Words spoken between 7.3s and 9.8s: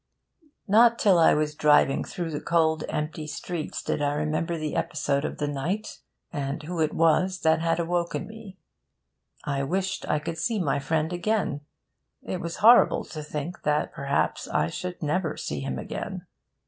that had awoken me. I